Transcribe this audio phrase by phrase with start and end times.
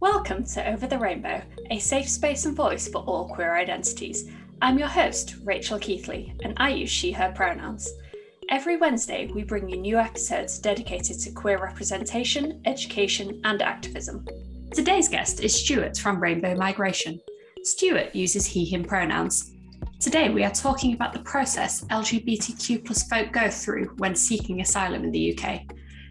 [0.00, 4.30] Welcome to Over the Rainbow, a safe space and voice for all queer identities.
[4.62, 7.90] I'm your host, Rachel Keithley, and I use she, her pronouns.
[8.48, 14.24] Every Wednesday, we bring you new episodes dedicated to queer representation, education, and activism.
[14.72, 17.18] Today's guest is Stuart from Rainbow Migration.
[17.64, 19.50] Stuart uses he, him pronouns.
[19.98, 25.10] Today, we are talking about the process LGBTQ folk go through when seeking asylum in
[25.10, 25.62] the UK.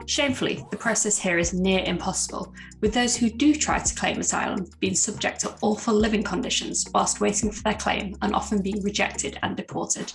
[0.08, 4.66] Shamefully, the process here is near impossible, with those who do try to claim asylum
[4.80, 9.38] being subject to awful living conditions whilst waiting for their claim and often being rejected
[9.43, 10.14] and deported.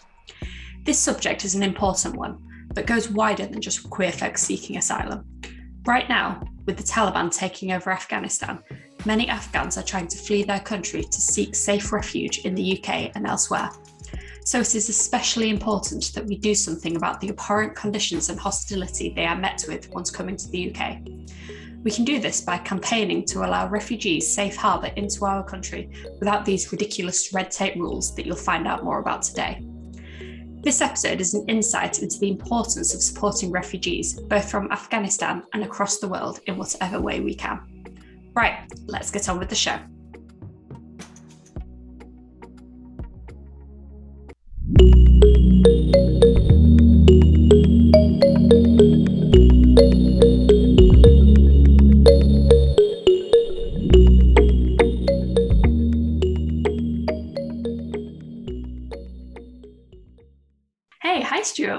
[0.84, 2.42] This subject is an important one,
[2.74, 5.26] but goes wider than just queer folks seeking asylum.
[5.84, 8.60] Right now, with the Taliban taking over Afghanistan,
[9.04, 13.12] many Afghans are trying to flee their country to seek safe refuge in the UK
[13.14, 13.68] and elsewhere.
[14.44, 19.12] So it is especially important that we do something about the abhorrent conditions and hostility
[19.14, 20.98] they are met with once coming to the UK.
[21.84, 26.44] We can do this by campaigning to allow refugees safe harbour into our country without
[26.44, 29.64] these ridiculous red tape rules that you'll find out more about today.
[30.62, 35.64] This episode is an insight into the importance of supporting refugees, both from Afghanistan and
[35.64, 37.60] across the world, in whatever way we can.
[38.34, 39.78] Right, let's get on with the show.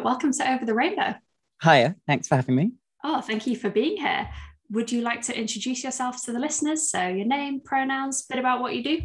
[0.04, 1.16] Welcome to Over the Rainbow.
[1.64, 2.74] Hiya, thanks for having me.
[3.06, 4.28] Oh, thank you for being here.
[4.70, 6.90] Would you like to introduce yourself to the listeners?
[6.90, 9.02] So, your name, pronouns, bit about what you do.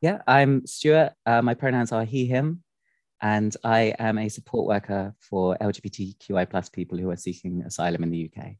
[0.00, 1.12] Yeah, I'm Stuart.
[1.26, 2.62] Uh, my pronouns are he, him,
[3.20, 8.10] and I am a support worker for LGBTQI plus people who are seeking asylum in
[8.10, 8.52] the UK.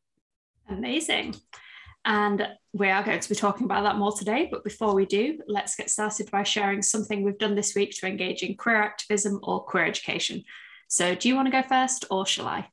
[0.69, 1.37] Amazing.
[2.05, 4.47] And we are going to be talking about that more today.
[4.51, 8.07] But before we do, let's get started by sharing something we've done this week to
[8.07, 10.45] engage in queer activism or queer education.
[10.93, 12.69] So, do you want to go first or shall I?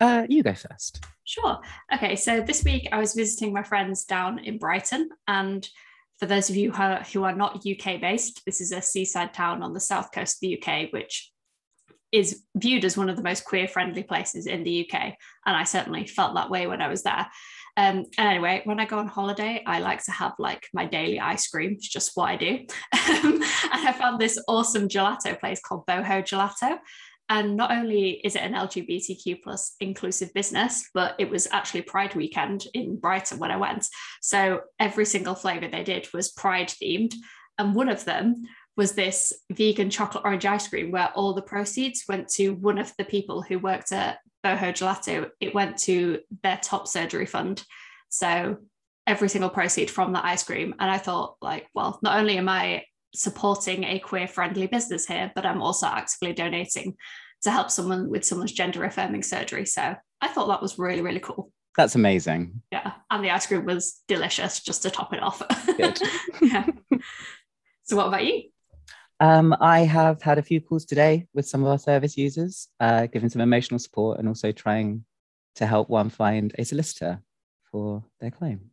[0.00, 1.04] Uh, you go first.
[1.24, 1.58] Sure.
[1.92, 2.14] Okay.
[2.14, 5.08] So, this week I was visiting my friends down in Brighton.
[5.26, 5.68] And
[6.20, 9.34] for those of you who are, who are not UK based, this is a seaside
[9.34, 11.32] town on the south coast of the UK, which
[12.12, 15.14] is viewed as one of the most queer friendly places in the UK.
[15.44, 17.26] And I certainly felt that way when I was there.
[17.76, 21.18] Um, and anyway, when I go on holiday, I like to have like my daily
[21.18, 21.72] ice cream.
[21.72, 22.46] It's just what I do.
[22.92, 26.78] and I found this awesome gelato place called Boho Gelato.
[27.30, 32.16] And not only is it an LGBTQ plus inclusive business, but it was actually Pride
[32.16, 33.86] weekend in Brighton when I went.
[34.20, 37.14] So every single flavor they did was Pride themed.
[37.56, 38.42] And one of them
[38.76, 42.92] was this vegan chocolate orange ice cream where all the proceeds went to one of
[42.98, 45.30] the people who worked at Boho Gelato.
[45.38, 47.62] It went to their top surgery fund.
[48.08, 48.56] So
[49.06, 50.74] every single proceed from that ice cream.
[50.80, 55.32] And I thought, like, well, not only am I supporting a queer friendly business here,
[55.34, 56.96] but I'm also actively donating
[57.42, 59.66] to help someone with someone's gender affirming surgery.
[59.66, 61.52] So I thought that was really, really cool.
[61.76, 62.62] That's amazing.
[62.72, 62.92] Yeah.
[63.10, 65.42] And the ice cream was delicious just to top it off.
[65.76, 66.00] Good.
[66.42, 66.66] yeah.
[67.84, 68.50] So, what about you?
[69.20, 73.06] Um, I have had a few calls today with some of our service users, uh,
[73.06, 75.04] giving some emotional support and also trying
[75.56, 77.22] to help one find a solicitor
[77.70, 78.70] for their claim.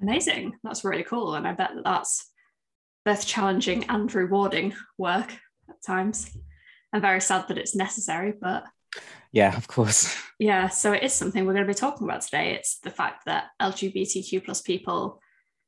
[0.00, 0.54] Amazing.
[0.62, 1.34] That's really cool.
[1.34, 2.30] And I bet that that's
[3.04, 5.32] both challenging and rewarding work
[5.68, 6.30] at times.
[6.92, 8.64] I'm very sad that it's necessary, but
[9.32, 10.16] yeah, of course.
[10.40, 12.54] Yeah, so it is something we're going to be talking about today.
[12.54, 15.20] It's the fact that LGBTQ plus people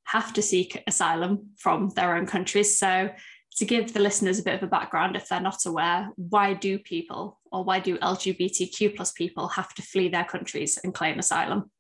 [0.06, 2.76] have to seek asylum from their own countries.
[2.76, 3.10] So
[3.58, 6.80] to give the listeners a bit of a background, if they're not aware, why do
[6.80, 11.70] people or why do LGBTQ plus people have to flee their countries and claim asylum?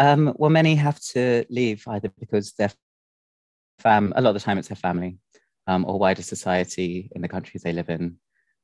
[0.00, 2.72] Um, well, many have to leave either because their
[3.82, 5.18] fam, a lot of the time it's their family
[5.66, 8.16] um, or wider society in the countries they live in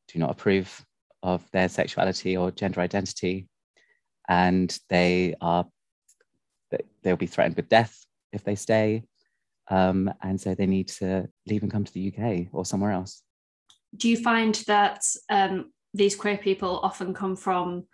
[0.09, 0.85] do not approve
[1.23, 3.49] of their sexuality or gender identity,
[4.29, 5.67] and they are
[7.03, 9.03] they'll be threatened with death if they stay,
[9.71, 13.23] um, and so they need to leave and come to the UK or somewhere else.
[13.97, 17.87] Do you find that um, these queer people often come from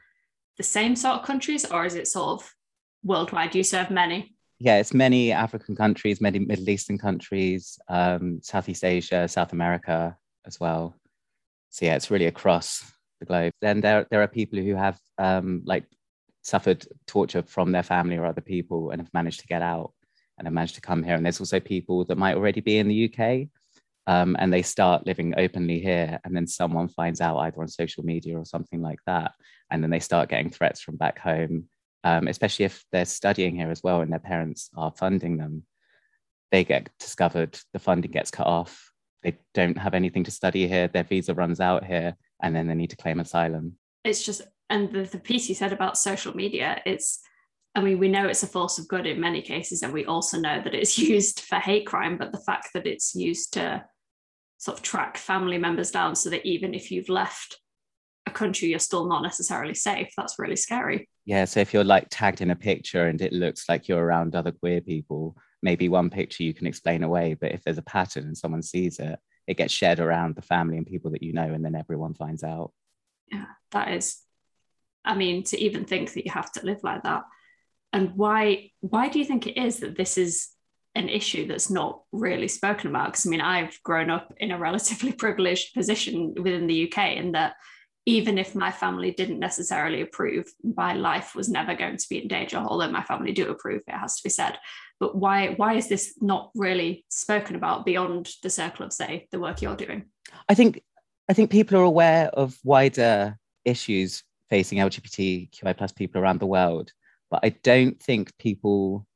[0.57, 2.55] the same sort of countries, or is it sort of
[3.03, 3.55] worldwide?
[3.55, 4.34] You serve many?
[4.65, 10.17] Yeah, it's many African countries, many Middle Eastern countries, um, Southeast Asia, South America
[10.47, 10.97] as well.
[11.69, 12.91] So yeah, it's really across
[13.21, 13.53] the globe.
[13.61, 15.85] Then there there are people who have um, like
[16.41, 19.93] suffered torture from their family or other people and have managed to get out
[20.39, 21.15] and have managed to come here.
[21.15, 23.49] And there's also people that might already be in the UK
[24.07, 26.19] um, and they start living openly here.
[26.25, 29.33] And then someone finds out either on social media or something like that.
[29.71, 31.69] And then they start getting threats from back home,
[32.05, 35.65] um, especially if they're studying here as well and their parents are funding them.
[36.53, 38.93] they get discovered, the funding gets cut off,
[39.25, 42.75] they don't have anything to study here, their visa runs out here, and then they
[42.75, 43.77] need to claim asylum.
[44.05, 47.21] It's just, and the, the piece you said about social media, it's,
[47.75, 50.39] I mean, we know it's a force of good in many cases, and we also
[50.39, 53.85] know that it's used for hate crime, but the fact that it's used to
[54.59, 57.59] sort of track family members down so that even if you've left
[58.27, 61.09] a country, you're still not necessarily safe, that's really scary.
[61.27, 61.45] Yeah.
[61.47, 64.53] So if you're like tagged in a picture and it looks like you're around other
[64.53, 67.35] queer people, maybe one picture you can explain away.
[67.35, 70.77] But if there's a pattern and someone sees it, it gets shared around the family
[70.77, 72.73] and people that you know, and then everyone finds out.
[73.33, 74.21] Yeah, that is.
[75.05, 77.25] I mean, to even think that you have to live like that,
[77.93, 78.71] and why?
[78.81, 80.49] Why do you think it is that this is
[80.95, 83.13] an issue that's not really spoken about?
[83.13, 87.33] Because I mean, I've grown up in a relatively privileged position within the UK, in
[87.33, 87.55] that
[88.07, 92.29] even if my family didn't necessarily approve, my life was never going to be in
[92.29, 92.59] danger.
[92.59, 94.59] Although my family do approve, it has to be said.
[95.01, 99.41] But why why is this not really spoken about beyond the circle of say the
[99.41, 100.05] work you're doing?
[100.49, 100.83] I think
[101.29, 106.93] I think people are aware of wider issues facing LGBTQI plus people around the world,
[107.31, 109.07] but I don't think people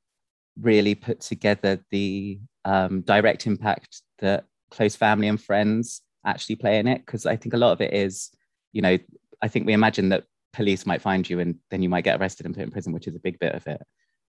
[0.60, 6.88] really put together the um, direct impact that close family and friends actually play in
[6.88, 7.04] it.
[7.04, 8.30] Because I think a lot of it is
[8.72, 8.98] you know,
[9.42, 12.46] I think we imagine that police might find you and then you might get arrested
[12.46, 13.80] and put in prison, which is a big bit of it.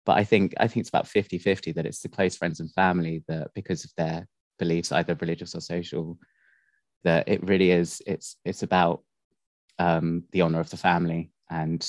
[0.05, 3.23] But I think I think it's about 50-50 that it's the close friends and family
[3.27, 4.27] that because of their
[4.59, 6.17] beliefs, either religious or social,
[7.03, 9.03] that it really is it's it's about
[9.79, 11.87] um, the honor of the family and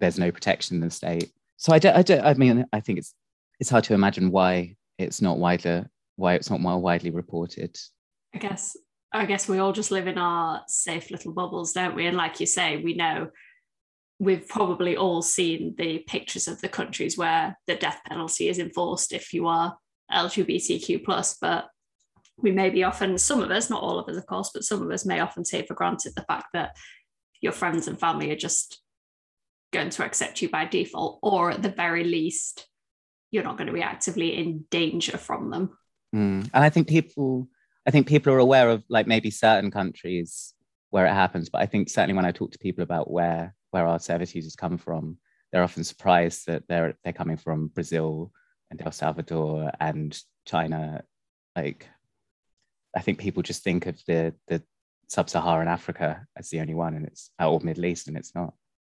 [0.00, 1.30] there's no protection in the state.
[1.56, 3.14] So I don't, I don't I mean I think it's
[3.60, 7.76] it's hard to imagine why it's not wider why it's not more widely reported.
[8.34, 8.76] I guess
[9.14, 12.06] I guess we all just live in our safe little bubbles, don't we?
[12.06, 13.30] And like you say, we know
[14.18, 19.12] we've probably all seen the pictures of the countries where the death penalty is enforced
[19.12, 19.76] if you are
[20.12, 21.66] LGBTQ plus, but
[22.36, 24.82] we may be often, some of us, not all of us, of course, but some
[24.82, 26.76] of us may often take for granted the fact that
[27.40, 28.80] your friends and family are just
[29.72, 32.66] going to accept you by default, or at the very least,
[33.30, 35.78] you're not going to be actively in danger from them.
[36.14, 36.50] Mm.
[36.52, 37.48] And I think people
[37.86, 40.54] I think people are aware of like maybe certain countries
[40.90, 43.86] where it happens, but I think certainly when I talk to people about where where
[43.86, 45.18] our service users come from,
[45.50, 48.32] they're often surprised that they're they're coming from Brazil
[48.70, 51.02] and El Salvador and China.
[51.56, 51.88] Like,
[52.96, 54.62] I think people just think of the the
[55.08, 58.54] sub-Saharan Africa as the only one, and it's or Middle East, and it's not.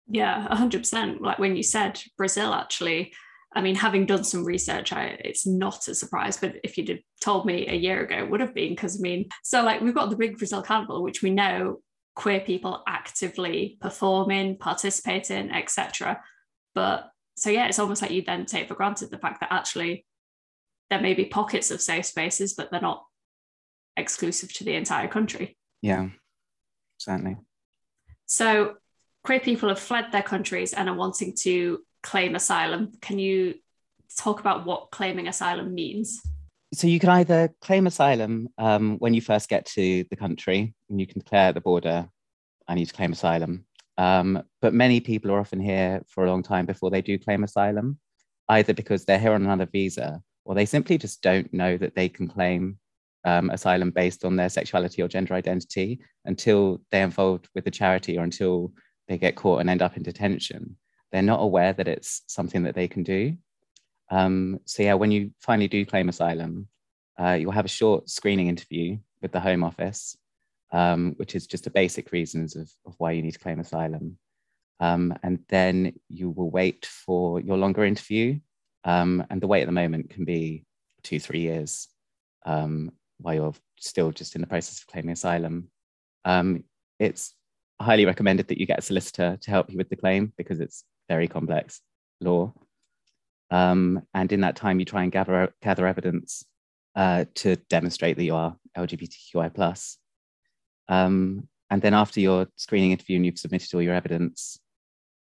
[0.07, 1.21] Yeah, hundred percent.
[1.21, 3.13] Like when you said Brazil, actually,
[3.56, 6.38] I mean, having done some research, I, it's not a surprise.
[6.38, 9.02] But if you'd have told me a year ago, it would have been because I
[9.02, 11.80] mean, so like we've got the Big Brazil Carnival, which we know
[12.16, 16.22] queer people actively perform in, participate in, etc.
[16.74, 20.06] But so yeah, it's almost like you then take for granted the fact that actually
[20.90, 23.06] there may be pockets of safe spaces, but they're not
[23.98, 25.57] exclusive to the entire country.
[25.81, 26.10] Yeah,
[26.98, 27.38] certainly.
[28.25, 28.75] So
[29.24, 32.92] queer people have fled their countries and are wanting to claim asylum.
[33.02, 33.56] Can you
[34.18, 36.22] talk about what claiming asylum means?
[36.74, 41.00] So you can either claim asylum um, when you first get to the country, and
[41.00, 42.07] you can declare at the border,
[42.68, 43.66] "I need to claim asylum."
[43.98, 47.44] Um, but many people are often here for a long time before they do claim
[47.44, 47.98] asylum,
[48.50, 52.10] either because they're here on another visa, or they simply just don't know that they
[52.10, 52.78] can claim
[53.24, 58.18] um, asylum based on their sexuality or gender identity until they're involved with the charity
[58.18, 58.71] or until
[59.07, 60.78] they get caught and end up in detention
[61.12, 63.38] they're not aware that it's something that they can do.
[64.09, 66.68] Um, so yeah, when you finally do claim asylum,
[67.19, 70.18] uh, you'll have a short screening interview with the Home Office,
[70.71, 74.18] um, which is just the basic reasons of, of why you need to claim asylum.
[74.80, 78.40] Um, and then you will wait for your longer interview.
[78.83, 80.66] Um, and the wait at the moment can be
[81.02, 81.88] two, three years
[82.45, 85.69] um, while you're still just in the process of claiming asylum.
[86.26, 86.66] Um,
[87.00, 87.33] it's
[87.80, 90.83] highly recommended that you get a solicitor to help you with the claim because it's
[91.07, 91.81] very complex
[92.21, 92.54] law.
[93.52, 96.45] Um, and in that time, you try and gather, gather evidence
[96.95, 99.97] uh, to demonstrate that you are LGBTQI.
[100.88, 104.59] Um, and then after your screening interview and you've submitted all your evidence,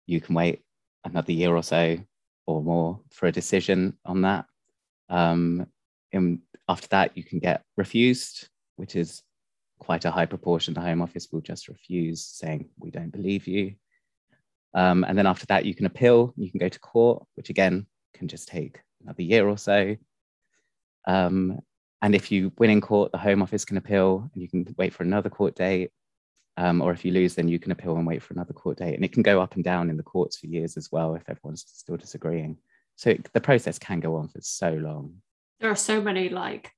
[0.07, 0.62] you can wait
[1.05, 1.99] another year or so
[2.47, 4.47] or more for a decision on that.
[5.09, 5.67] Um,
[6.12, 9.23] and after that, you can get refused, which is
[9.79, 10.75] quite a high proportion.
[10.75, 13.75] The Home Office will just refuse, saying, We don't believe you.
[14.75, 17.87] Um, and then after that, you can appeal, you can go to court, which again
[18.14, 19.97] can just take another year or so.
[21.07, 21.61] Um,
[22.00, 24.93] and if you win in court, the Home Office can appeal and you can wait
[24.93, 25.91] for another court date.
[26.57, 28.95] Um, or if you lose, then you can appeal and wait for another court date.
[28.95, 31.23] And it can go up and down in the courts for years as well if
[31.29, 32.59] everyone's still disagreeing.
[32.97, 35.14] So it, the process can go on for so long.
[35.61, 36.71] There are so many like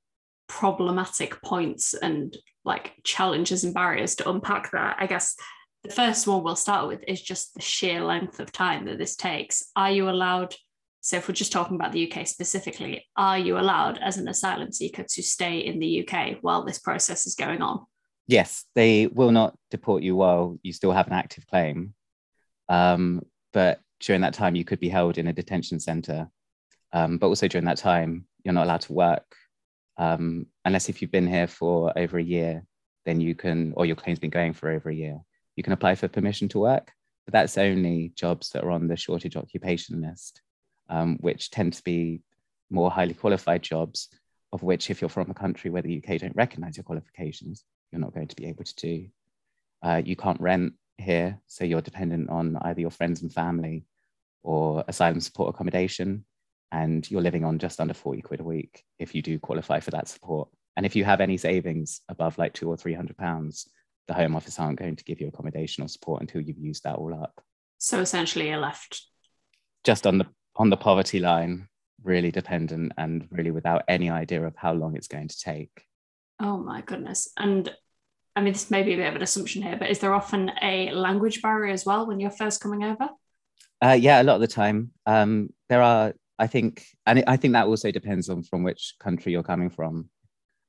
[0.48, 4.94] problematic points and like challenges and barriers to unpack there.
[4.98, 5.34] I guess
[5.84, 9.16] the first one we'll start with is just the sheer length of time that this
[9.16, 9.70] takes.
[9.76, 10.54] Are you allowed?
[11.00, 14.72] So, if we're just talking about the UK specifically, are you allowed as an asylum
[14.72, 17.84] seeker to stay in the UK while this process is going on?
[18.26, 21.94] Yes, they will not deport you while you still have an active claim.
[22.70, 23.20] Um,
[23.52, 26.28] but during that time, you could be held in a detention centre.
[26.94, 29.36] Um, but also during that time, you're not allowed to work
[29.96, 32.64] um, unless if you've been here for over a year,
[33.04, 35.20] then you can, or your claim's been going for over a year,
[35.56, 36.92] you can apply for permission to work,
[37.26, 40.42] but that's only jobs that are on the shortage occupation list,
[40.88, 42.20] um, which tend to be
[42.70, 44.08] more highly qualified jobs,
[44.52, 48.00] of which, if you're from a country where the UK don't recognize your qualifications, you're
[48.00, 49.06] not going to be able to do.
[49.82, 53.84] Uh, you can't rent here, so you're dependent on either your friends and family
[54.42, 56.25] or asylum support accommodation,
[56.73, 59.90] and you're living on just under 40 quid a week if you do qualify for
[59.92, 60.49] that support.
[60.76, 63.68] And if you have any savings above like two or three hundred pounds,
[64.06, 66.96] the Home Office aren't going to give you accommodation or support until you've used that
[66.96, 67.42] all up.
[67.78, 69.02] So essentially, you're left
[69.84, 71.68] just on the on the poverty line,
[72.02, 75.84] really dependent and really without any idea of how long it's going to take.
[76.40, 77.30] Oh my goodness!
[77.37, 77.73] And
[78.37, 80.50] I mean, this may be a bit of an assumption here, but is there often
[80.62, 83.08] a language barrier as well when you're first coming over?
[83.82, 84.90] Uh, yeah, a lot of the time.
[85.06, 89.32] Um, there are, I think, and I think that also depends on from which country
[89.32, 90.08] you're coming from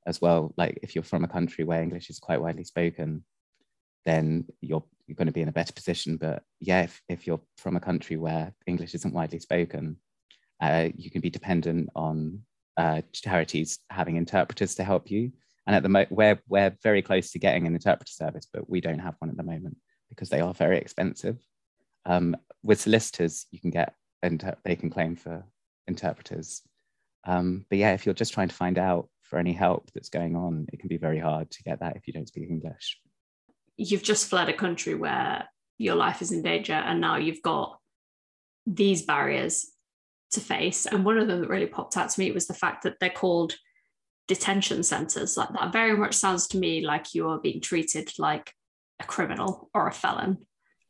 [0.06, 0.52] as well.
[0.56, 3.24] Like if you're from a country where English is quite widely spoken,
[4.04, 6.16] then you're you're going to be in a better position.
[6.16, 9.98] But yeah, if, if you're from a country where English isn't widely spoken,
[10.60, 12.42] uh, you can be dependent on
[12.76, 15.32] uh, charities having interpreters to help you.
[15.66, 18.80] And at the moment, we're we're very close to getting an interpreter service, but we
[18.80, 19.76] don't have one at the moment
[20.08, 21.38] because they are very expensive.
[22.04, 25.44] Um, with solicitors, you can get inter- they can claim for
[25.88, 26.62] interpreters.
[27.24, 30.36] Um, but yeah, if you're just trying to find out for any help that's going
[30.36, 32.98] on, it can be very hard to get that if you don't speak English.
[33.76, 37.78] You've just fled a country where your life is in danger, and now you've got
[38.66, 39.66] these barriers
[40.32, 40.86] to face.
[40.86, 43.10] And one of them that really popped out to me was the fact that they're
[43.10, 43.54] called
[44.28, 45.36] detention centers.
[45.36, 48.52] Like that very much sounds to me like you are being treated like
[49.00, 50.38] a criminal or a felon.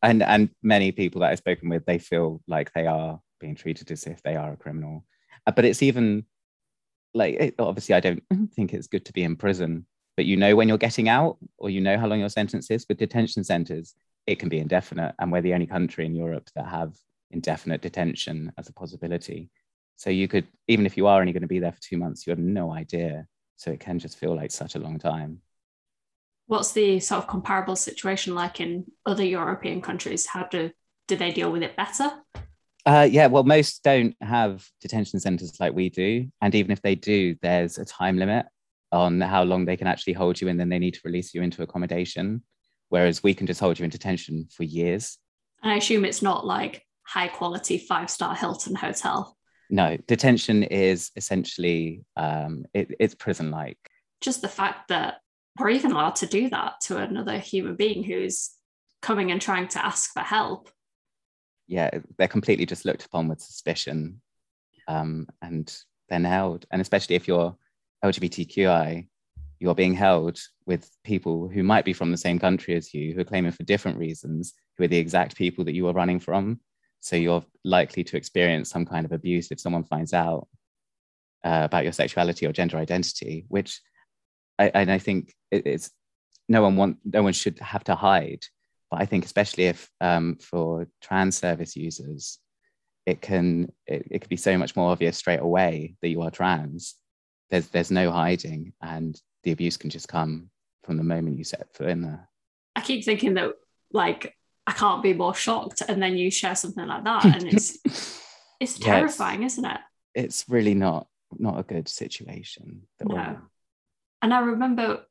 [0.02, 3.90] And and many people that I've spoken with, they feel like they are being treated
[3.90, 5.04] as if they are a criminal.
[5.46, 6.24] Uh, but it's even
[7.16, 8.22] like it, obviously I don't
[8.54, 11.70] think it's good to be in prison, but you know when you're getting out or
[11.70, 12.86] you know how long your sentence is.
[12.88, 13.94] With detention centers,
[14.26, 16.94] it can be indefinite, and we're the only country in Europe that have
[17.30, 19.50] indefinite detention as a possibility.
[19.96, 22.26] So you could, even if you are only going to be there for two months,
[22.26, 23.26] you have no idea.
[23.56, 25.40] So it can just feel like such a long time.
[26.46, 30.26] What's the sort of comparable situation like in other European countries?
[30.26, 30.70] How do
[31.08, 32.10] do they deal with it better?
[32.86, 36.28] Uh, yeah, well, most don't have detention centres like we do.
[36.40, 38.46] And even if they do, there's a time limit
[38.92, 41.42] on how long they can actually hold you and then they need to release you
[41.42, 42.44] into accommodation.
[42.88, 45.18] Whereas we can just hold you in detention for years.
[45.64, 49.36] And I assume it's not like high quality five star Hilton hotel.
[49.68, 53.78] No, detention is essentially um, it, it's prison like.
[54.20, 55.16] Just the fact that
[55.58, 58.50] we're even allowed to do that to another human being who's
[59.02, 60.70] coming and trying to ask for help
[61.66, 64.20] yeah, they're completely just looked upon with suspicion
[64.88, 65.76] um, and
[66.08, 66.66] then held.
[66.70, 67.56] And especially if you're
[68.04, 69.08] LGBTQI,
[69.58, 73.20] you're being held with people who might be from the same country as you, who
[73.20, 76.60] are claiming for different reasons, who are the exact people that you are running from.
[77.00, 80.48] So you're likely to experience some kind of abuse if someone finds out
[81.44, 83.80] uh, about your sexuality or gender identity, which
[84.58, 85.90] I, and I think it, it's
[86.48, 88.44] no one want no one should have to hide
[88.90, 92.38] but I think especially if um, for trans service users,
[93.04, 96.30] it can it, it could be so much more obvious straight away that you are
[96.30, 96.94] trans.
[97.50, 100.50] There's there's no hiding, and the abuse can just come
[100.84, 102.28] from the moment you set foot in there.
[102.74, 103.52] I keep thinking that
[103.92, 104.34] like
[104.66, 107.78] I can't be more shocked, and then you share something like that, and it's
[108.60, 109.80] it's terrifying, yeah, it's, isn't it?
[110.14, 111.06] It's really not
[111.38, 112.82] not a good situation.
[113.02, 113.38] No.
[114.22, 115.02] And I remember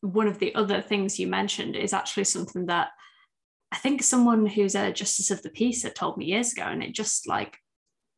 [0.00, 2.88] one of the other things you mentioned is actually something that
[3.72, 6.82] I think someone who's a justice of the peace had told me years ago, and
[6.82, 7.56] it just like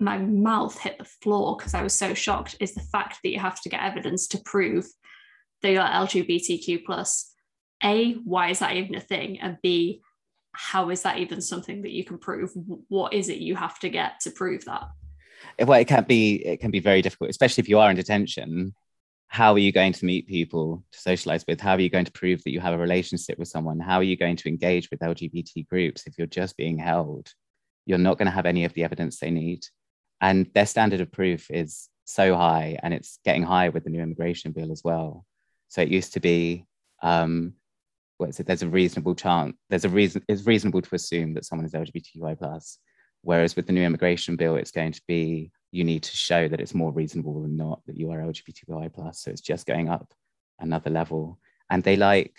[0.01, 2.57] my mouth hit the floor because I was so shocked.
[2.59, 4.85] Is the fact that you have to get evidence to prove
[5.63, 7.33] that you're LGBTQ plus.
[7.85, 9.39] A, why is that even a thing?
[9.41, 10.03] And B,
[10.53, 12.51] how is that even something that you can prove?
[12.89, 14.89] What is it you have to get to prove that?
[15.61, 18.75] Well, it can be it can be very difficult, especially if you are in detention
[19.29, 21.61] how are you going to meet people to socialize with?
[21.61, 23.81] How are you going to prove that you have a relationship with someone?
[23.81, 27.33] How are you going to engage with LGBT groups if you're just being held?
[27.87, 29.65] You're not going to have any of the evidence they need.
[30.21, 34.01] And their standard of proof is so high, and it's getting higher with the new
[34.01, 35.25] immigration bill as well.
[35.69, 36.65] So it used to be,
[37.03, 37.55] um,
[38.19, 38.47] what is it?
[38.47, 39.57] There's a reasonable chance.
[39.69, 40.23] There's a reason.
[40.29, 42.79] It's reasonable to assume that someone is LGBTQI plus.
[43.23, 46.61] Whereas with the new immigration bill, it's going to be you need to show that
[46.61, 49.21] it's more reasonable than not that you are LGBTQI plus.
[49.21, 50.15] So it's just going up
[50.61, 51.41] another level.
[51.69, 52.39] And they like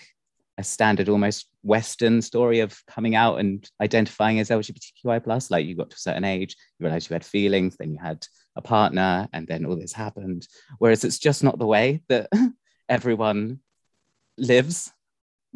[0.57, 5.75] a standard almost western story of coming out and identifying as lgbtqi plus like you
[5.75, 8.25] got to a certain age you realized you had feelings then you had
[8.55, 12.29] a partner and then all this happened whereas it's just not the way that
[12.89, 13.59] everyone
[14.37, 14.93] lives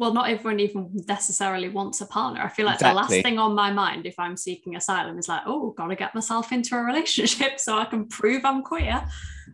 [0.00, 2.92] well not everyone even necessarily wants a partner i feel like exactly.
[2.92, 6.14] the last thing on my mind if i'm seeking asylum is like oh gotta get
[6.14, 9.06] myself into a relationship so i can prove i'm queer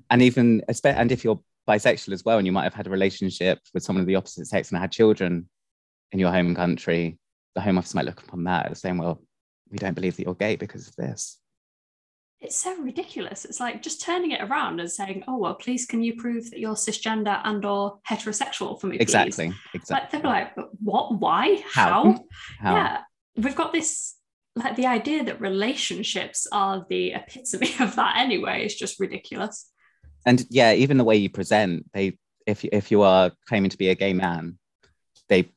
[0.08, 3.58] and even and if you're bisexual as well, and you might have had a relationship
[3.74, 5.48] with someone of the opposite sex and had children
[6.12, 7.18] in your home country,
[7.54, 9.20] the Home Office might look upon that as saying, well,
[9.70, 11.38] we don't believe that you're gay because of this.
[12.40, 13.44] It's so ridiculous.
[13.44, 16.60] It's like just turning it around and saying, "Oh well, please, can you prove that
[16.60, 19.02] you're cisgender and or heterosexual for me?" Please?
[19.02, 19.52] Exactly.
[19.74, 19.94] Exactly.
[19.94, 21.18] Like, they're like, "What?
[21.18, 21.64] Why?
[21.72, 22.24] How?
[22.60, 22.74] How?
[22.74, 23.00] Yeah,
[23.36, 24.14] we've got this
[24.54, 28.64] like the idea that relationships are the epitome of that anyway.
[28.64, 29.70] It's just ridiculous
[30.26, 33.88] and yeah, even the way you present, they if if you are claiming to be
[33.88, 34.58] a gay man,
[35.28, 35.52] they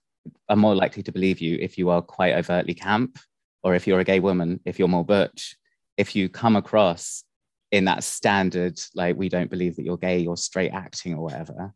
[0.47, 3.17] are more likely to believe you if you are quite overtly camp,
[3.63, 5.57] or if you're a gay woman, if you're more butch.
[5.99, 7.23] If you come across
[7.71, 11.73] in that standard, like we don't believe that you're gay, you're straight acting or whatever,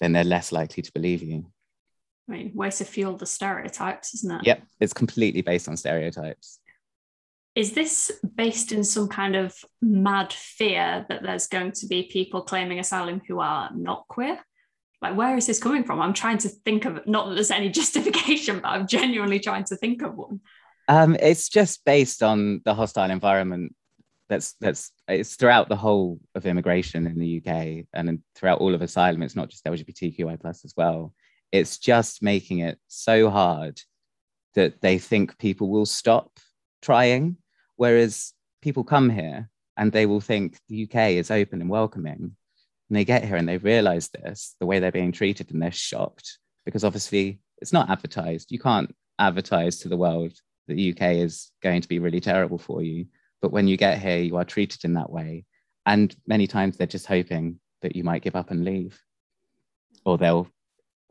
[0.00, 1.46] then they're less likely to believe you.
[2.28, 4.46] I mean, way to fuel the stereotypes, isn't it?
[4.46, 6.60] Yep, it's completely based on stereotypes
[7.56, 12.42] is this based in some kind of mad fear that there's going to be people
[12.42, 14.38] claiming asylum who are not queer?
[15.00, 16.00] Like, where is this coming from?
[16.00, 19.76] I'm trying to think of not that there's any justification, but I'm genuinely trying to
[19.76, 20.40] think of one.
[20.88, 23.74] Um, it's just based on the hostile environment
[24.28, 28.82] that's that's it's throughout the whole of immigration in the UK and throughout all of
[28.82, 29.22] asylum.
[29.22, 31.14] It's not just LGBTQI plus as well.
[31.52, 33.80] It's just making it so hard
[34.54, 36.30] that they think people will stop
[36.82, 37.36] trying
[37.76, 42.36] Whereas people come here and they will think the UK is open and welcoming.
[42.88, 45.72] And they get here and they realize this, the way they're being treated, and they're
[45.72, 48.50] shocked because obviously it's not advertised.
[48.50, 50.32] You can't advertise to the world
[50.66, 53.06] the UK is going to be really terrible for you.
[53.42, 55.44] But when you get here, you are treated in that way.
[55.84, 59.00] And many times they're just hoping that you might give up and leave,
[60.04, 60.48] or they'll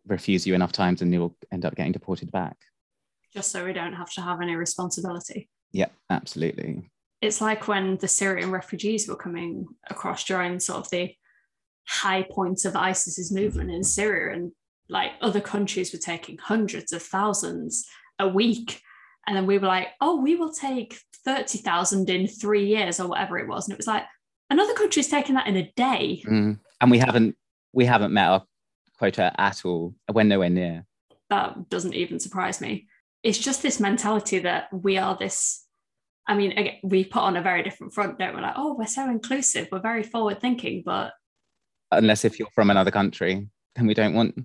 [0.08, 2.58] refuse you enough times and you'll end up getting deported back.
[3.34, 5.50] Just so we don't have to have any responsibility.
[5.72, 6.90] Yeah, absolutely.
[7.22, 11.14] It's like when the Syrian refugees were coming across during sort of the
[11.88, 14.52] high points of ISIS's movement in Syria, and
[14.90, 17.86] like other countries were taking hundreds of thousands
[18.20, 18.82] a week.
[19.28, 23.38] And then we were like, oh, we will take 30,000 in three years or whatever
[23.38, 23.68] it was.
[23.68, 24.04] And it was like,
[24.50, 26.24] another country's taking that in a day.
[26.26, 26.60] Mm.
[26.82, 27.36] And we haven't
[27.74, 28.44] we haven't met our
[28.98, 29.94] quota at all.
[30.12, 30.86] We're nowhere near.
[31.30, 32.88] That doesn't even surprise me.
[33.24, 35.66] It's just this mentality that we are this
[36.28, 38.42] I mean, again, we put on a very different front, don't we?
[38.42, 41.14] Like, oh, we're so inclusive, we're very forward thinking, but
[41.92, 44.36] unless if you're from another country, then we don't want.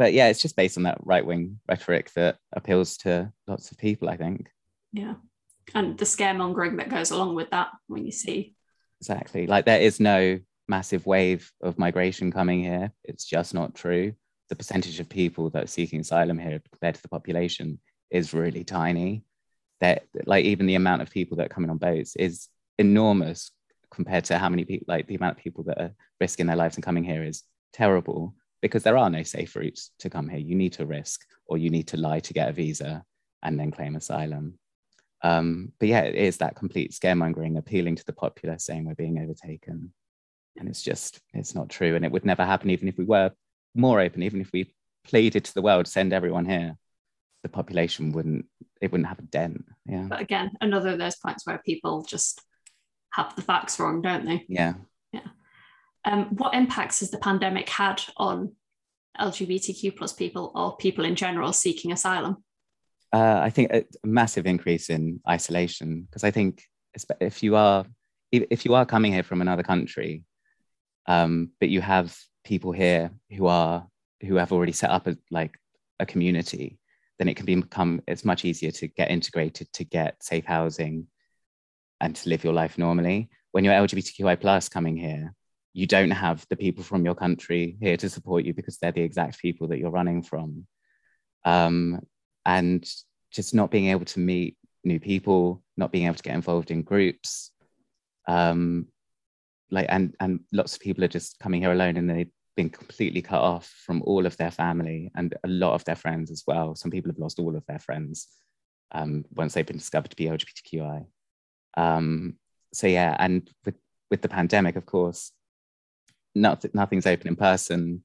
[0.00, 3.76] But yeah, it's just based on that right wing rhetoric that appeals to lots of
[3.76, 4.48] people, I think.
[4.94, 5.16] Yeah.
[5.74, 8.54] And the scaremongering that goes along with that when you see.
[9.02, 9.46] Exactly.
[9.46, 12.92] Like there is no massive wave of migration coming here.
[13.04, 14.14] It's just not true.
[14.48, 17.78] The percentage of people that are seeking asylum here compared to the population
[18.10, 19.22] is really tiny
[19.80, 23.50] that like even the amount of people that are coming on boats is enormous
[23.90, 26.76] compared to how many people like the amount of people that are risking their lives
[26.76, 27.42] and coming here is
[27.74, 31.58] terrible because there are no safe routes to come here you need to risk or
[31.58, 33.04] you need to lie to get a visa
[33.42, 34.58] and then claim asylum
[35.22, 39.18] um, but yeah it is that complete scaremongering appealing to the populace saying we're being
[39.18, 39.92] overtaken
[40.56, 43.30] and it's just it's not true and it would never happen even if we were
[43.74, 44.72] more open even if we
[45.04, 46.76] pleaded to the world send everyone here
[47.42, 48.46] the population wouldn't
[48.80, 49.64] it wouldn't have a dent.
[49.86, 50.06] Yeah.
[50.08, 52.40] But again, another of those points where people just
[53.12, 54.44] have the facts wrong, don't they?
[54.48, 54.74] Yeah.
[55.12, 55.20] Yeah.
[56.04, 58.52] Um, what impacts has the pandemic had on
[59.18, 62.42] LGBTQ plus people or people in general seeking asylum?
[63.12, 66.62] Uh, I think a massive increase in isolation because I think
[67.20, 67.84] if you are
[68.32, 70.22] if you are coming here from another country,
[71.06, 73.86] um, but you have people here who are
[74.22, 75.58] who have already set up a, like
[75.98, 76.78] a community,
[77.20, 81.06] then it can become it's much easier to get integrated to get safe housing
[82.00, 85.34] and to live your life normally when you're lgbtqi plus coming here
[85.72, 89.02] you don't have the people from your country here to support you because they're the
[89.02, 90.66] exact people that you're running from
[91.44, 92.00] um,
[92.44, 92.84] and
[93.30, 96.82] just not being able to meet new people not being able to get involved in
[96.82, 97.52] groups
[98.26, 98.86] um,
[99.70, 103.22] like and and lots of people are just coming here alone and they've been completely
[103.22, 106.74] cut off from all of their family and a lot of their friends as well.
[106.74, 108.28] Some people have lost all of their friends
[108.92, 111.06] um, once they've been discovered to be LGBTQI.
[111.76, 112.36] Um,
[112.72, 113.76] so yeah, and with
[114.10, 115.32] with the pandemic, of course,
[116.34, 118.04] nothing, nothing's open in person.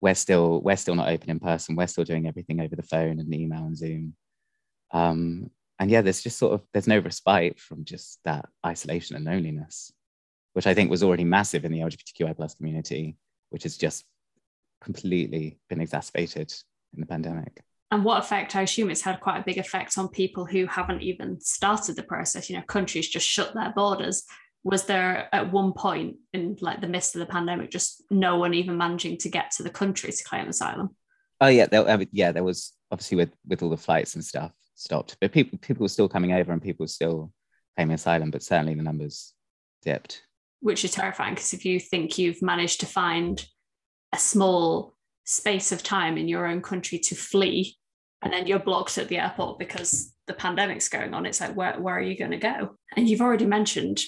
[0.00, 1.76] We're still we're still not open in person.
[1.76, 4.14] We're still doing everything over the phone and email and Zoom.
[4.92, 9.24] Um, and yeah, there's just sort of there's no respite from just that isolation and
[9.24, 9.92] loneliness,
[10.52, 13.16] which I think was already massive in the LGBTQI plus community,
[13.50, 14.04] which has just
[14.80, 16.52] completely been exacerbated
[16.94, 17.62] in the pandemic.
[17.90, 18.56] And what effect?
[18.56, 22.02] I assume it's had quite a big effect on people who haven't even started the
[22.02, 22.48] process.
[22.48, 24.24] You know, countries just shut their borders
[24.64, 28.54] was there at one point in like the midst of the pandemic just no one
[28.54, 30.90] even managing to get to the country to claim asylum?
[31.40, 34.24] Oh yeah there, I mean, yeah there was obviously with with all the flights and
[34.24, 37.32] stuff stopped but people people were still coming over and people were still
[37.76, 39.34] claiming asylum but certainly the numbers
[39.82, 40.22] dipped.
[40.60, 43.44] Which is terrifying because if you think you've managed to find
[44.12, 44.94] a small
[45.24, 47.76] space of time in your own country to flee
[48.22, 51.80] and then you're blocked at the airport because the pandemic's going on it's like where,
[51.80, 52.76] where are you going to go?
[52.96, 53.98] And you've already mentioned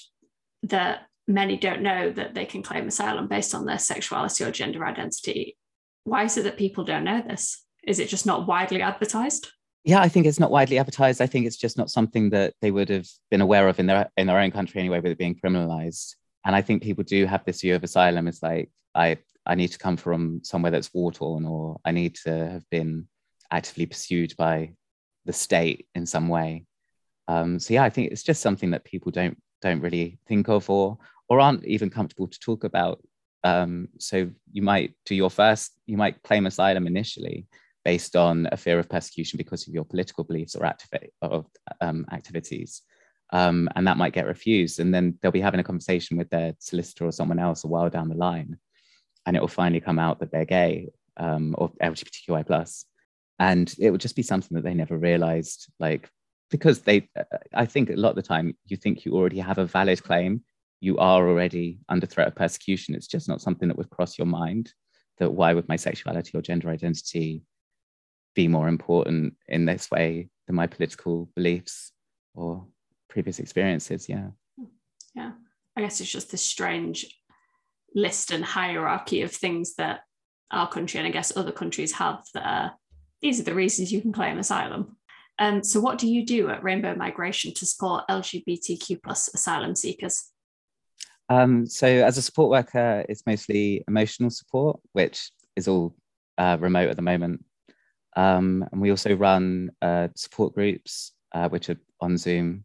[0.65, 4.85] that many don't know that they can claim asylum based on their sexuality or gender
[4.85, 5.57] identity.
[6.05, 7.63] Why is it that people don't know this?
[7.83, 9.49] Is it just not widely advertised?
[9.85, 11.21] Yeah, I think it's not widely advertised.
[11.21, 14.11] I think it's just not something that they would have been aware of in their
[14.17, 16.15] in their own country anyway, with it being criminalized.
[16.45, 19.69] And I think people do have this view of asylum as like I I need
[19.69, 23.09] to come from somewhere that's war torn, or I need to have been
[23.51, 24.73] actively pursued by
[25.27, 26.65] the state in some way.
[27.29, 30.69] Um, so yeah, I think it's just something that people don't don't really think of
[30.69, 33.03] or or aren't even comfortable to talk about.
[33.45, 37.47] Um, so you might do your first, you might claim asylum initially
[37.85, 41.45] based on a fear of persecution because of your political beliefs or activate or
[41.81, 42.83] um, activities.
[43.33, 44.81] Um, and that might get refused.
[44.81, 47.91] And then they'll be having a conversation with their solicitor or someone else a while
[47.91, 48.59] down the line,
[49.27, 52.85] and it will finally come out that they're gay um, or LGBTQI plus,
[53.39, 55.67] and it would just be something that they never realized.
[55.81, 56.09] Like
[56.55, 59.59] because they uh, i think a lot of the time you think you already have
[59.59, 60.33] a valid claim
[60.85, 62.95] you are already under threat of persecution.
[62.95, 64.75] It's just not something that would cross your mind
[65.17, 67.43] that why would my sexuality or gender identity
[68.35, 71.93] be more important in this way than my political beliefs
[72.35, 72.67] or
[73.09, 74.11] previous experiences?
[74.11, 74.29] Yeah.
[75.15, 75.33] Yeah.
[75.75, 77.07] I guess it's just this strange
[77.95, 80.01] list and hierarchy of things that
[80.51, 82.73] our country and i guess other countries have that are,
[83.23, 84.97] these are the reasons you can claim asylum
[85.39, 90.31] um, so, what do you do at Rainbow Migration to support LGBTQ plus asylum seekers?
[91.29, 95.97] Um, so, as a support worker, it's mostly emotional support, which is all
[96.39, 97.45] uh, remote at the moment.
[98.17, 102.65] Um, and we also run uh, support groups, uh, which are on Zoom.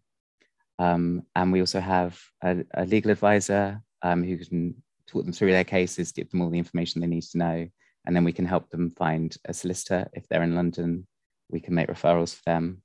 [0.78, 4.76] Um, and we also have a, a legal advisor um, who can
[5.08, 7.68] talk them through their cases, give them all the information they need to know,
[8.06, 11.08] and then we can help them find a solicitor if they're in London
[11.50, 12.82] we can make referrals for them.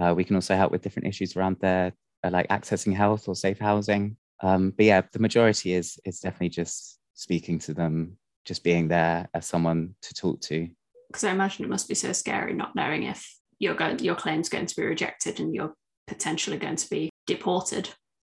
[0.00, 1.92] Uh, we can also help with different issues around their
[2.24, 4.16] uh, like accessing health or safe housing.
[4.42, 9.28] Um, but yeah, the majority is is definitely just speaking to them, just being there
[9.34, 10.68] as someone to talk to.
[11.08, 14.48] Because I imagine it must be so scary not knowing if your going your claim's
[14.48, 15.74] going to be rejected and you're
[16.06, 17.90] potentially going to be deported.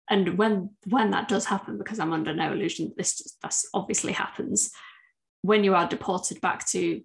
[0.10, 4.70] And when when that does happen, because I'm under no illusion this this obviously happens,
[5.42, 7.02] when you are deported back to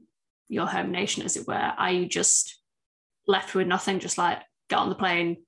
[0.50, 1.54] your home nation, as it were?
[1.54, 2.60] Are you just
[3.26, 5.38] left with nothing, just like get on the plane,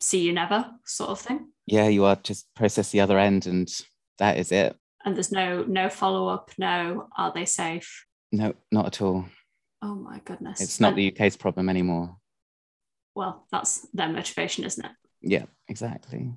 [0.00, 1.48] see you never, sort of thing?
[1.66, 3.68] Yeah, you are just process the other end, and
[4.18, 4.76] that is it.
[5.04, 6.50] And there's no no follow up.
[6.58, 8.04] No, are they safe?
[8.32, 9.24] No, not at all.
[9.80, 10.60] Oh my goodness!
[10.60, 12.16] It's not and, the UK's problem anymore.
[13.14, 14.92] Well, that's their motivation, isn't it?
[15.22, 16.32] Yeah, exactly.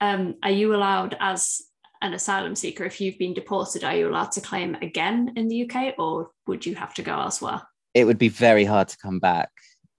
[0.00, 1.60] Um, are you allowed as
[2.02, 5.68] an asylum seeker, if you've been deported, are you allowed to claim again in the
[5.68, 7.62] UK or would you have to go elsewhere?
[7.94, 9.50] It would be very hard to come back.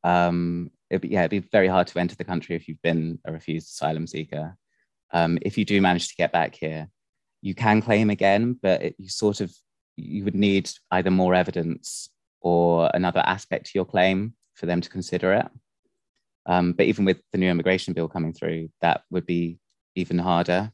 [0.03, 3.19] Um, it'd be, yeah, it'd be very hard to enter the country if you've been
[3.25, 4.55] a refused asylum seeker.
[5.11, 6.87] Um, if you do manage to get back here,
[7.41, 9.53] you can claim again, but it, you sort of
[9.97, 12.09] you would need either more evidence
[12.39, 15.47] or another aspect to your claim for them to consider it.
[16.45, 19.59] Um, but even with the new immigration bill coming through, that would be
[19.95, 20.71] even harder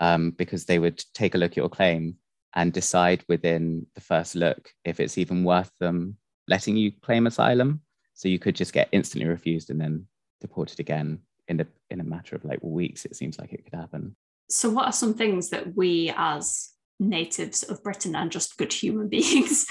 [0.00, 2.16] um, because they would take a look at your claim
[2.54, 6.16] and decide within the first look if it's even worth them
[6.48, 7.80] letting you claim asylum.
[8.14, 10.06] So you could just get instantly refused and then
[10.40, 13.04] deported again in a in a matter of like weeks.
[13.04, 14.16] It seems like it could happen.
[14.48, 19.08] So, what are some things that we as natives of Britain and just good human
[19.16, 19.66] beings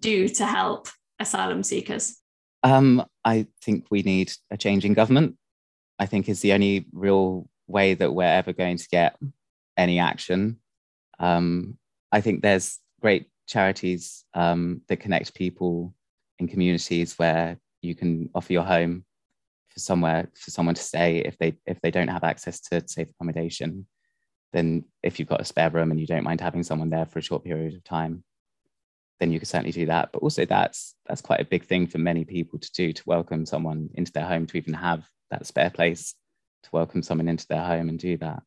[0.00, 0.88] do to help
[1.20, 2.18] asylum seekers?
[2.62, 5.36] Um, I think we need a change in government.
[5.98, 9.16] I think is the only real way that we're ever going to get
[9.76, 10.58] any action.
[11.18, 11.78] Um,
[12.12, 15.94] I think there's great charities um, that connect people
[16.38, 19.04] in communities where you can offer your home
[19.68, 23.10] for somewhere for someone to stay if they if they don't have access to safe
[23.10, 23.86] accommodation.
[24.52, 27.18] Then if you've got a spare room and you don't mind having someone there for
[27.18, 28.22] a short period of time,
[29.18, 30.10] then you could certainly do that.
[30.12, 33.44] But also that's that's quite a big thing for many people to do to welcome
[33.46, 36.14] someone into their home to even have that spare place
[36.62, 38.42] to welcome someone into their home and do that.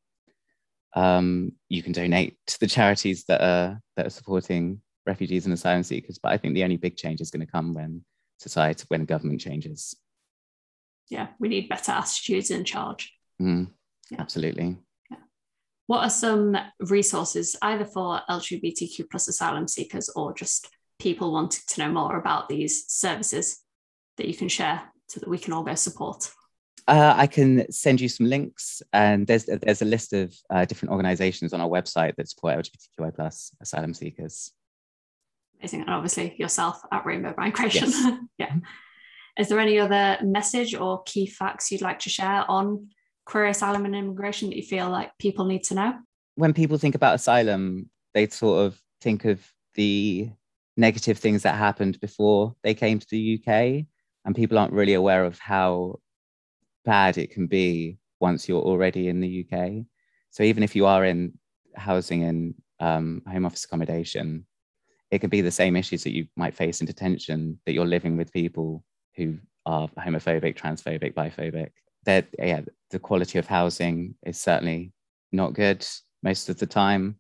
[0.96, 5.84] Um, you can donate to the charities that are that are supporting refugees and asylum
[5.84, 6.20] seekers.
[6.22, 8.04] But I think the only big change is going to come when
[8.40, 9.96] society, when government changes.
[11.10, 13.14] Yeah, we need better attitudes in charge.
[13.42, 13.72] Mm,
[14.12, 14.22] yeah.
[14.22, 14.78] Absolutely.
[15.10, 15.18] Yeah.
[15.88, 20.70] What are some resources either for LGBTQ plus asylum seekers or just
[21.00, 23.64] people wanting to know more about these services
[24.18, 26.30] that you can share so that we can all go support?
[26.88, 30.92] Uh, I can send you some links, and there's there's a list of uh, different
[30.92, 34.52] organisations on our website that support LGBTQI plus asylum seekers.
[35.60, 37.90] Amazing, and obviously yourself at Rainbow Migration.
[37.90, 38.20] Yes.
[38.38, 38.56] yeah.
[39.38, 42.88] Is there any other message or key facts you'd like to share on
[43.26, 45.94] queer asylum and immigration that you feel like people need to know?
[46.36, 49.46] When people think about asylum, they sort of think of
[49.76, 50.30] the
[50.78, 53.86] negative things that happened before they came to the UK,
[54.26, 56.00] and people aren't really aware of how
[56.88, 59.86] bad it can be once you're already in the UK.
[60.32, 61.38] So even if you are in
[61.76, 64.46] housing and um, home office accommodation,
[65.12, 68.18] it can be the same issues that you might face in detention that you're living
[68.18, 68.84] with people
[69.16, 71.72] who are homophobic, transphobic, biphobic.
[72.06, 74.94] That yeah, the quality of housing is certainly
[75.34, 75.86] not good
[76.24, 77.20] most of the time.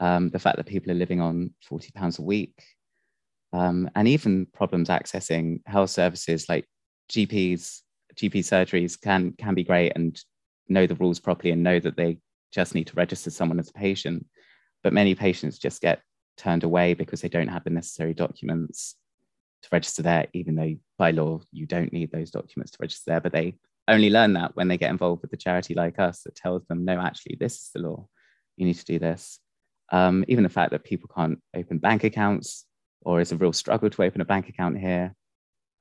[0.00, 2.60] Um, the fact that people are living on forty pounds a week,
[3.52, 6.66] um, and even problems accessing health services like
[7.10, 7.82] GPs
[8.18, 10.18] GP surgeries can can be great and
[10.68, 12.18] know the rules properly and know that they
[12.52, 14.26] just need to register someone as a patient.
[14.82, 16.00] But many patients just get
[16.36, 18.96] turned away because they don't have the necessary documents
[19.62, 23.20] to register there, even though by law you don't need those documents to register there.
[23.20, 26.36] But they only learn that when they get involved with a charity like us that
[26.36, 28.06] tells them, no, actually, this is the law.
[28.56, 29.38] You need to do this.
[29.92, 32.66] Um, even the fact that people can't open bank accounts
[33.02, 35.14] or it's a real struggle to open a bank account here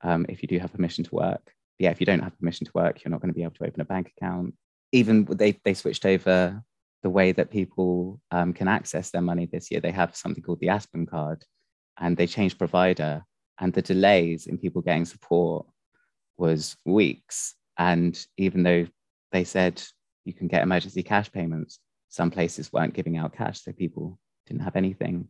[0.04, 2.72] um, if you do have permission to work yeah, if you don't have permission to
[2.74, 4.54] work, you're not going to be able to open a bank account.
[4.92, 6.64] Even they, they switched over
[7.04, 9.82] the way that people um, can access their money this year.
[9.82, 11.44] They have something called the Aspen card
[12.00, 13.24] and they changed provider.
[13.60, 15.66] And the delays in people getting support
[16.38, 17.56] was weeks.
[17.78, 18.88] And even though
[19.32, 19.82] they said
[20.24, 24.64] you can get emergency cash payments, some places weren't giving out cash, so people didn't
[24.64, 25.28] have anything.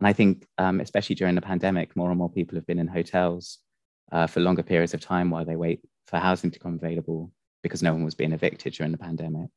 [0.00, 2.88] And I think, um, especially during the pandemic, more and more people have been in
[2.88, 3.58] hotels
[4.12, 7.82] uh, for longer periods of time while they wait for housing to come available because
[7.82, 9.50] no one was being evicted during the pandemic.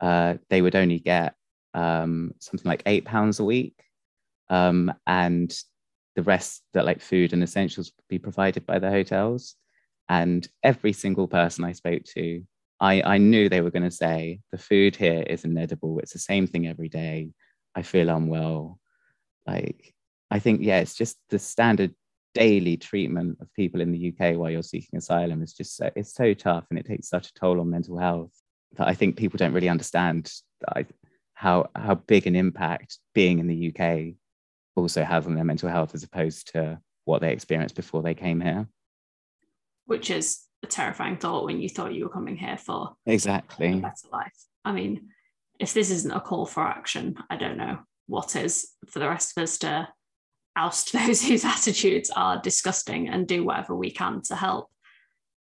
[0.00, 1.34] Uh, they would only get
[1.72, 3.74] um, something like eight pounds a week,
[4.50, 5.56] um, and
[6.16, 9.56] the rest that like food and essentials would be provided by the hotels.
[10.08, 12.42] And every single person I spoke to,
[12.78, 15.98] I, I knew they were going to say the food here is inedible.
[16.00, 17.30] It's the same thing every day.
[17.74, 18.78] I feel unwell.
[19.46, 19.94] Like
[20.30, 21.94] I think yeah, it's just the standard
[22.34, 26.14] daily treatment of people in the UK while you're seeking asylum is just so, it's
[26.14, 28.32] so tough and it takes such a toll on mental health
[28.76, 30.32] that I think people don't really understand
[30.68, 30.86] I,
[31.34, 34.14] how how big an impact being in the UK
[34.76, 38.40] also has on their mental health as opposed to what they experienced before they came
[38.40, 38.66] here.
[39.86, 43.76] Which is a terrifying thought when you thought you were coming here for exactly a
[43.76, 44.32] better life.
[44.64, 45.10] I mean,
[45.60, 49.36] if this isn't a call for action, I don't know what is for the rest
[49.36, 49.88] of us to
[50.56, 54.70] oust those whose attitudes are disgusting and do whatever we can to help.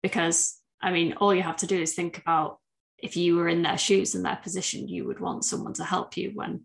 [0.03, 2.59] Because, I mean, all you have to do is think about
[2.99, 6.17] if you were in their shoes and their position, you would want someone to help
[6.17, 6.63] you when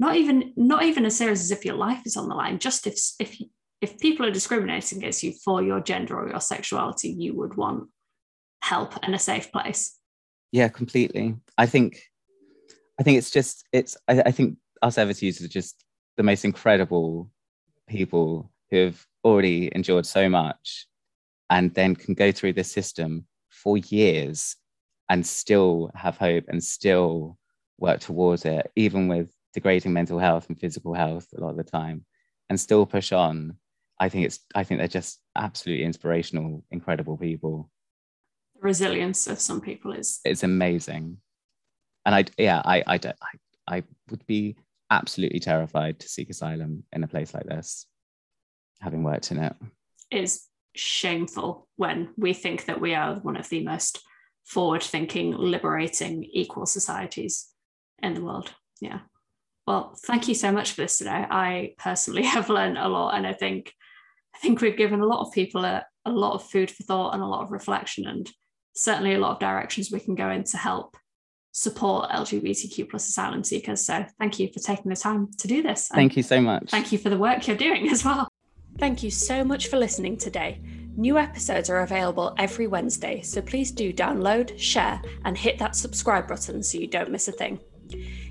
[0.00, 2.58] not even not even as serious as if your life is on the line.
[2.58, 3.36] Just if if
[3.80, 7.88] if people are discriminating against you for your gender or your sexuality, you would want
[8.62, 9.96] help and a safe place.
[10.52, 11.36] Yeah, completely.
[11.56, 12.00] I think
[12.98, 15.84] I think it's just it's I, I think our service users are just
[16.16, 17.30] the most incredible
[17.88, 20.86] people who have already endured so much
[21.50, 24.56] and then can go through this system for years
[25.08, 27.38] and still have hope and still
[27.78, 31.64] work towards it, even with degrading mental health and physical health a lot of the
[31.64, 32.04] time,
[32.48, 33.56] and still push on.
[33.98, 37.70] I think it's I think they're just absolutely inspirational, incredible people.
[38.54, 41.18] The resilience of some people is it's amazing.
[42.04, 44.56] And I yeah, I I don't I, I would be
[44.90, 47.86] absolutely terrified to seek asylum in a place like this,
[48.80, 49.54] having worked in it.
[50.10, 54.00] Is shameful when we think that we are one of the most
[54.44, 57.48] forward thinking, liberating, equal societies
[58.02, 58.54] in the world.
[58.80, 59.00] Yeah.
[59.66, 61.26] Well, thank you so much for this today.
[61.28, 63.72] I personally have learned a lot, and I think
[64.34, 67.14] I think we've given a lot of people a, a lot of food for thought
[67.14, 68.30] and a lot of reflection, and
[68.74, 70.96] certainly a lot of directions we can go in to help
[71.58, 73.84] support LGBTQ plus asylum seekers.
[73.84, 75.88] So thank you for taking the time to do this.
[75.88, 76.70] Thank you so much.
[76.70, 78.28] Thank you for the work you're doing as well.
[78.78, 80.60] Thank you so much for listening today.
[80.96, 86.28] New episodes are available every Wednesday, so please do download, share, and hit that subscribe
[86.28, 87.58] button so you don't miss a thing.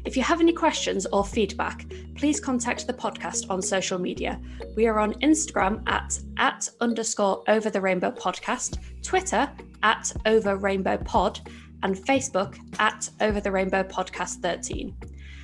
[0.05, 1.85] If you have any questions or feedback,
[2.15, 4.39] please contact the podcast on social media.
[4.75, 9.51] We are on Instagram at at underscore over the rainbow podcast, Twitter
[9.83, 11.41] at over rainbow pod,
[11.83, 14.95] and Facebook at Over the Rainbow Podcast 13.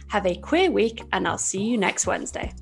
[0.10, 2.54] Have a queer week, and I'll see you next Wednesday.